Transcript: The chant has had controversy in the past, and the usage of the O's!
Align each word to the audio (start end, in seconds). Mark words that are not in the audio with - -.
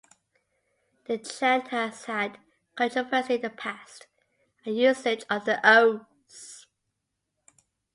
The 1.05 1.19
chant 1.19 1.67
has 1.67 2.05
had 2.05 2.39
controversy 2.75 3.35
in 3.35 3.41
the 3.41 3.51
past, 3.51 4.07
and 4.65 4.75
the 4.75 4.79
usage 4.81 5.23
of 5.29 5.45
the 5.45 5.59
O's! 5.63 6.65